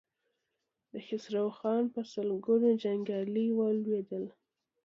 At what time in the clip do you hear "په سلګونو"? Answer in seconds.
1.93-2.69